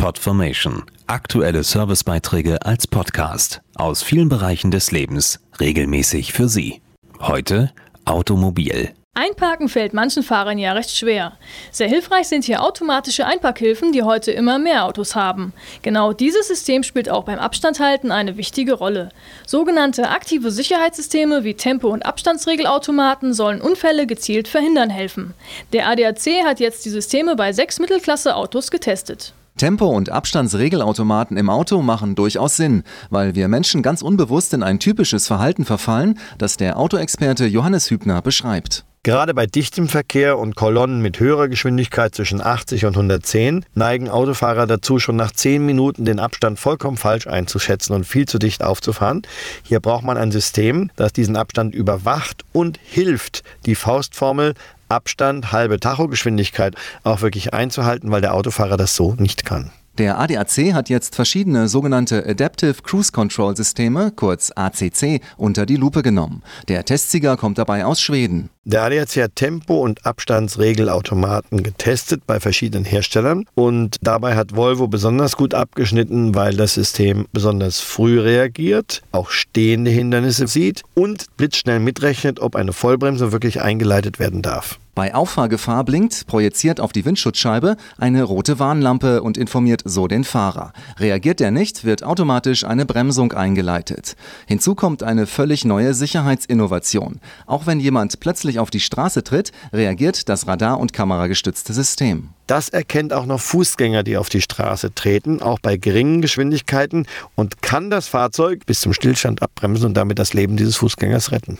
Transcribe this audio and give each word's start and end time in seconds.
Podformation. 0.00 0.84
Aktuelle 1.08 1.62
Servicebeiträge 1.62 2.64
als 2.64 2.86
Podcast 2.86 3.60
aus 3.74 4.02
vielen 4.02 4.30
Bereichen 4.30 4.70
des 4.70 4.92
Lebens 4.92 5.40
regelmäßig 5.60 6.32
für 6.32 6.48
Sie. 6.48 6.80
Heute 7.20 7.70
Automobil. 8.06 8.94
Einparken 9.12 9.68
fällt 9.68 9.92
manchen 9.92 10.22
Fahrern 10.22 10.56
ja 10.56 10.72
recht 10.72 10.96
schwer. 10.96 11.36
Sehr 11.70 11.88
hilfreich 11.88 12.28
sind 12.28 12.44
hier 12.44 12.62
automatische 12.62 13.26
Einparkhilfen, 13.26 13.92
die 13.92 14.02
heute 14.02 14.32
immer 14.32 14.58
mehr 14.58 14.86
Autos 14.86 15.16
haben. 15.16 15.52
Genau 15.82 16.14
dieses 16.14 16.48
System 16.48 16.82
spielt 16.82 17.10
auch 17.10 17.24
beim 17.24 17.38
Abstandhalten 17.38 18.10
eine 18.10 18.38
wichtige 18.38 18.72
Rolle. 18.72 19.10
Sogenannte 19.46 20.08
aktive 20.08 20.50
Sicherheitssysteme 20.50 21.44
wie 21.44 21.54
Tempo- 21.54 21.90
und 21.90 22.06
Abstandsregelautomaten 22.06 23.34
sollen 23.34 23.60
Unfälle 23.60 24.06
gezielt 24.06 24.48
verhindern 24.48 24.88
helfen. 24.88 25.34
Der 25.74 25.88
ADAC 25.88 26.42
hat 26.46 26.58
jetzt 26.58 26.86
die 26.86 26.90
Systeme 26.90 27.36
bei 27.36 27.52
sechs 27.52 27.78
Mittelklasse-Autos 27.78 28.70
getestet. 28.70 29.34
Tempo- 29.60 29.94
und 29.94 30.08
Abstandsregelautomaten 30.08 31.36
im 31.36 31.50
Auto 31.50 31.82
machen 31.82 32.14
durchaus 32.14 32.56
Sinn, 32.56 32.82
weil 33.10 33.34
wir 33.34 33.46
Menschen 33.46 33.82
ganz 33.82 34.00
unbewusst 34.00 34.54
in 34.54 34.62
ein 34.62 34.78
typisches 34.78 35.26
Verhalten 35.26 35.66
verfallen, 35.66 36.18
das 36.38 36.56
der 36.56 36.78
Autoexperte 36.78 37.44
Johannes 37.44 37.90
Hübner 37.90 38.22
beschreibt. 38.22 38.86
Gerade 39.02 39.34
bei 39.34 39.44
dichtem 39.44 39.88
Verkehr 39.88 40.38
und 40.38 40.56
Kolonnen 40.56 41.02
mit 41.02 41.20
höherer 41.20 41.48
Geschwindigkeit 41.48 42.14
zwischen 42.14 42.40
80 42.40 42.86
und 42.86 42.96
110 42.96 43.66
neigen 43.74 44.08
Autofahrer 44.08 44.66
dazu, 44.66 44.98
schon 44.98 45.16
nach 45.16 45.32
10 45.32 45.64
Minuten 45.66 46.06
den 46.06 46.20
Abstand 46.20 46.58
vollkommen 46.58 46.96
falsch 46.96 47.26
einzuschätzen 47.26 47.94
und 47.94 48.04
viel 48.04 48.24
zu 48.26 48.38
dicht 48.38 48.64
aufzufahren. 48.64 49.22
Hier 49.62 49.80
braucht 49.80 50.04
man 50.04 50.16
ein 50.16 50.32
System, 50.32 50.90
das 50.96 51.12
diesen 51.12 51.36
Abstand 51.36 51.74
überwacht 51.74 52.44
und 52.54 52.78
hilft, 52.82 53.42
die 53.66 53.74
Faustformel 53.74 54.54
Abstand, 54.90 55.52
halbe 55.52 55.80
Tachogeschwindigkeit 55.80 56.74
auch 57.04 57.20
wirklich 57.20 57.54
einzuhalten, 57.54 58.10
weil 58.10 58.20
der 58.20 58.34
Autofahrer 58.34 58.76
das 58.76 58.94
so 58.94 59.14
nicht 59.14 59.44
kann. 59.44 59.70
Der 60.00 60.18
ADAC 60.18 60.72
hat 60.72 60.88
jetzt 60.88 61.14
verschiedene 61.14 61.68
sogenannte 61.68 62.26
Adaptive 62.26 62.76
Cruise 62.82 63.12
Control 63.12 63.54
Systeme, 63.54 64.10
kurz 64.16 64.50
ACC, 64.56 65.20
unter 65.36 65.66
die 65.66 65.76
Lupe 65.76 66.00
genommen. 66.00 66.42
Der 66.68 66.86
Testsieger 66.86 67.36
kommt 67.36 67.58
dabei 67.58 67.84
aus 67.84 68.00
Schweden. 68.00 68.48
Der 68.64 68.84
ADAC 68.84 69.16
hat 69.16 69.36
Tempo- 69.36 69.82
und 69.82 70.06
Abstandsregelautomaten 70.06 71.62
getestet 71.62 72.26
bei 72.26 72.40
verschiedenen 72.40 72.86
Herstellern 72.86 73.44
und 73.54 73.96
dabei 74.00 74.36
hat 74.36 74.56
Volvo 74.56 74.88
besonders 74.88 75.36
gut 75.36 75.52
abgeschnitten, 75.52 76.34
weil 76.34 76.56
das 76.56 76.72
System 76.72 77.26
besonders 77.34 77.80
früh 77.80 78.18
reagiert, 78.20 79.02
auch 79.12 79.28
stehende 79.28 79.90
Hindernisse 79.90 80.46
sieht 80.46 80.82
und 80.94 81.26
blitzschnell 81.36 81.78
mitrechnet, 81.78 82.40
ob 82.40 82.56
eine 82.56 82.72
Vollbremse 82.72 83.32
wirklich 83.32 83.60
eingeleitet 83.60 84.18
werden 84.18 84.40
darf. 84.40 84.78
Bei 85.00 85.14
Auffahrgefahr 85.14 85.82
blinkt, 85.84 86.26
projiziert 86.26 86.78
auf 86.78 86.92
die 86.92 87.06
Windschutzscheibe 87.06 87.78
eine 87.96 88.22
rote 88.22 88.58
Warnlampe 88.58 89.22
und 89.22 89.38
informiert 89.38 89.80
so 89.86 90.08
den 90.08 90.24
Fahrer. 90.24 90.74
Reagiert 90.98 91.40
er 91.40 91.50
nicht, 91.50 91.84
wird 91.84 92.02
automatisch 92.02 92.64
eine 92.64 92.84
Bremsung 92.84 93.32
eingeleitet. 93.32 94.14
Hinzu 94.46 94.74
kommt 94.74 95.02
eine 95.02 95.26
völlig 95.26 95.64
neue 95.64 95.94
Sicherheitsinnovation. 95.94 97.18
Auch 97.46 97.66
wenn 97.66 97.80
jemand 97.80 98.20
plötzlich 98.20 98.58
auf 98.58 98.68
die 98.68 98.80
Straße 98.80 99.24
tritt, 99.24 99.52
reagiert 99.72 100.28
das 100.28 100.46
radar- 100.46 100.78
und 100.78 100.92
kameragestützte 100.92 101.72
System. 101.72 102.28
Das 102.46 102.68
erkennt 102.68 103.14
auch 103.14 103.24
noch 103.24 103.40
Fußgänger, 103.40 104.02
die 104.02 104.18
auf 104.18 104.28
die 104.28 104.42
Straße 104.42 104.94
treten, 104.94 105.40
auch 105.40 105.60
bei 105.60 105.78
geringen 105.78 106.20
Geschwindigkeiten 106.20 107.06
und 107.36 107.62
kann 107.62 107.88
das 107.88 108.06
Fahrzeug 108.06 108.66
bis 108.66 108.82
zum 108.82 108.92
Stillstand 108.92 109.40
abbremsen 109.40 109.86
und 109.86 109.94
damit 109.94 110.18
das 110.18 110.34
Leben 110.34 110.58
dieses 110.58 110.76
Fußgängers 110.76 111.32
retten. 111.32 111.58